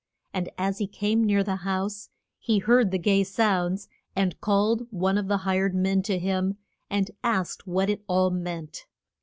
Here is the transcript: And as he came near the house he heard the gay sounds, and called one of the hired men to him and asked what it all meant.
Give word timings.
And 0.33 0.49
as 0.57 0.79
he 0.79 0.87
came 0.87 1.23
near 1.23 1.43
the 1.43 1.57
house 1.57 2.09
he 2.39 2.57
heard 2.57 2.89
the 2.89 2.97
gay 2.97 3.23
sounds, 3.23 3.87
and 4.15 4.41
called 4.41 4.87
one 4.89 5.15
of 5.15 5.27
the 5.27 5.37
hired 5.45 5.75
men 5.75 6.01
to 6.01 6.17
him 6.17 6.57
and 6.89 7.11
asked 7.23 7.67
what 7.67 7.87
it 7.87 8.01
all 8.07 8.31
meant. 8.31 8.87